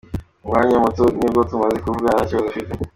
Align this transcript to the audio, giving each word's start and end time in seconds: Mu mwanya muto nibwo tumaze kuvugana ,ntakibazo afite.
Mu 0.41 0.47
mwanya 0.49 0.75
muto 0.83 1.03
nibwo 1.17 1.41
tumaze 1.49 1.77
kuvugana 1.83 2.15
,ntakibazo 2.17 2.47
afite. 2.49 2.71